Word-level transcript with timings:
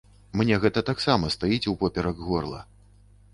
Мне 0.39 0.55
гэта 0.63 0.81
таксама 0.87 1.29
стаіць 1.35 1.61
упоперак 1.73 2.25
горла. 2.31 2.65